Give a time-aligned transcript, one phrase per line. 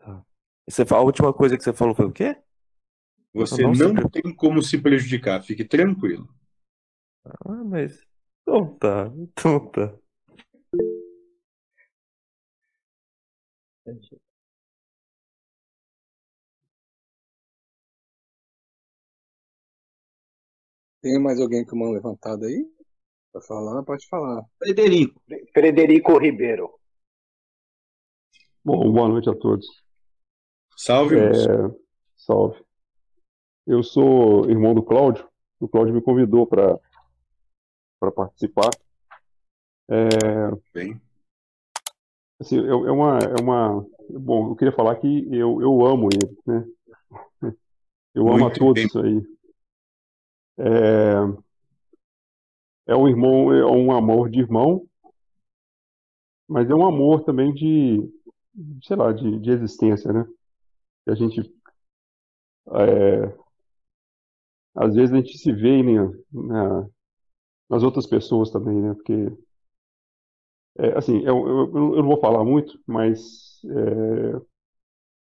[0.00, 0.24] Tá.
[0.68, 2.36] Você, a última coisa que você falou foi o quê?
[3.34, 6.28] Você não não, se tem como se prejudicar, fique tranquilo.
[7.24, 8.04] Ah, mas.
[8.42, 9.94] Então tá, então tá.
[21.02, 22.66] Tem mais alguém com mão levantada aí?
[23.32, 24.44] Pra falar, pode falar.
[24.58, 25.22] Frederico.
[25.52, 26.78] Frederico Ribeiro.
[28.64, 29.66] Bom, boa noite a todos.
[30.82, 31.14] Salve.
[31.14, 31.30] É,
[32.16, 32.58] salve.
[33.66, 35.28] Eu sou irmão do Cláudio.
[35.60, 36.80] O Cláudio me convidou para
[38.16, 38.70] participar.
[39.90, 40.08] É,
[40.72, 40.98] Bem,
[42.40, 46.38] assim, é, é uma é uma bom, eu queria falar que eu, eu amo ele,
[46.46, 46.64] né?
[48.14, 48.86] Eu amo a Muito todos bem.
[48.86, 49.22] isso aí.
[50.58, 51.14] É,
[52.88, 54.84] é um irmão, é um amor de irmão,
[56.48, 58.00] mas é um amor também de,
[58.82, 60.26] sei lá, de, de existência, né?
[61.10, 61.40] Que a gente
[62.72, 63.34] é,
[64.76, 66.00] às vezes a gente se vê né,
[66.32, 66.86] na,
[67.68, 68.94] nas outras pessoas também, né?
[68.94, 69.12] Porque,
[70.78, 74.40] é, assim, eu, eu, eu não vou falar muito, mas é,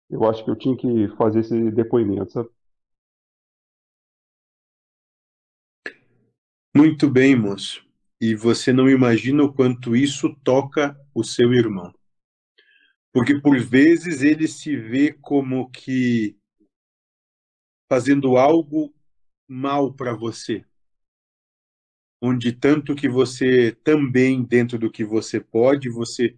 [0.09, 2.49] eu acho que eu tinha que fazer esse depoimento, sabe?
[6.75, 7.83] muito bem, moço.
[8.21, 11.93] E você não imagina o quanto isso toca o seu irmão.
[13.13, 16.37] Porque por vezes ele se vê como que
[17.89, 18.93] fazendo algo
[19.47, 20.65] mal para você.
[22.21, 26.37] Onde tanto que você também, dentro do que você pode, você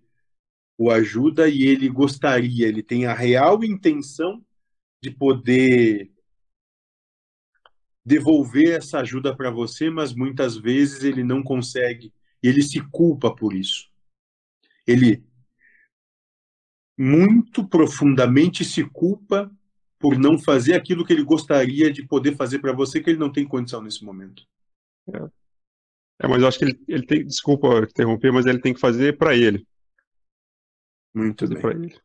[0.77, 4.45] o ajuda e ele gostaria, ele tem a real intenção
[5.03, 6.11] de poder
[8.05, 13.53] devolver essa ajuda para você, mas muitas vezes ele não consegue ele se culpa por
[13.53, 13.89] isso.
[14.87, 15.23] Ele
[17.01, 19.49] muito profundamente se culpa
[19.97, 23.31] por não fazer aquilo que ele gostaria de poder fazer para você, que ele não
[23.31, 24.45] tem condição nesse momento.
[26.21, 29.17] É, mas eu acho que ele, ele tem, desculpa interromper, mas ele tem que fazer
[29.17, 29.65] para ele,
[31.13, 31.83] Muito fazer bem.
[31.83, 32.01] ele.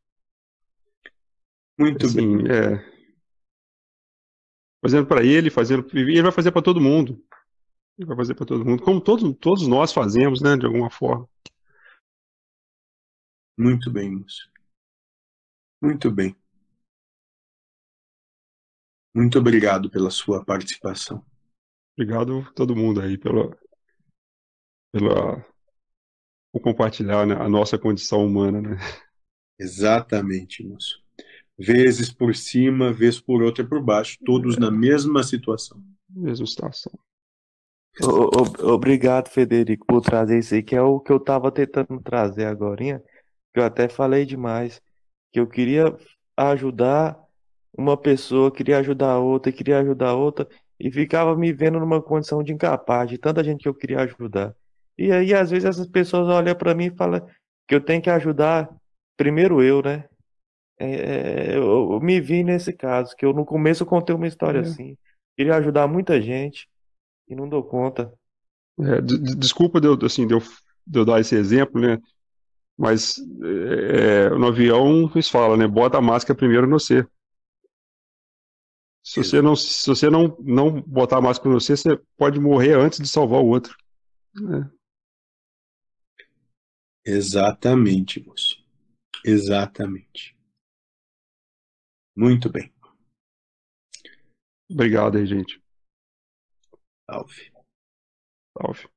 [1.76, 2.36] Muito bem.
[2.36, 2.94] Assim, é,
[4.80, 7.20] fazendo para ele, fazendo, e ele vai fazer para todo mundo.
[7.98, 11.28] Ele vai fazer para todo mundo, como todos, todos nós fazemos, né, de alguma forma.
[13.58, 14.53] Muito bem, moço.
[15.84, 16.34] Muito bem.
[19.12, 21.24] Muito obrigado pela sua participação.
[21.98, 23.50] Obrigado a todo mundo aí pela,
[24.92, 25.44] pela,
[26.52, 28.76] por compartilhar, né, a nossa condição humana, né?
[29.58, 31.00] Exatamente, moço.
[31.58, 35.82] Vezes por cima, vez por outra por baixo, todos na mesma situação.
[36.10, 36.92] Mesma situação.
[38.02, 42.00] O- o- Obrigado, Federico, por trazer isso aí, que é o que eu tava tentando
[42.02, 43.00] trazer agorinha,
[43.52, 44.80] que eu até falei demais,
[45.34, 45.86] que eu queria
[46.38, 47.18] ajudar
[47.76, 50.48] uma pessoa, queria ajudar outra, queria ajudar outra,
[50.80, 54.54] e ficava me vendo numa condição de incapaz, de tanta gente que eu queria ajudar.
[54.98, 57.26] E aí, às vezes, essas pessoas olham pra mim e falam
[57.68, 58.70] que eu tenho que ajudar
[59.18, 60.06] primeiro eu, né?
[60.78, 64.28] É, é, eu, eu me vi nesse caso, que eu no começo eu contei uma
[64.28, 64.62] história É.
[64.62, 64.96] assim,
[65.36, 66.68] queria ajudar muita gente
[67.28, 68.12] e não dou conta.
[68.80, 70.40] É, de- de- desculpa de eu, assim, de eu,
[70.86, 71.98] de eu dar esse exemplo, né?
[72.76, 75.66] Mas é, no avião eles falam, né?
[75.66, 77.06] Bota a máscara primeiro no você.
[79.04, 82.74] Se você não, se você não, não botar a máscara no você, você pode morrer
[82.74, 83.76] antes de salvar o outro.
[84.34, 84.70] né?
[87.04, 88.64] Exatamente, moço.
[89.24, 90.34] Exatamente.
[92.16, 92.72] Muito bem.
[94.70, 95.62] Obrigado aí, gente.
[97.10, 97.52] Salve.
[98.56, 98.93] Salve.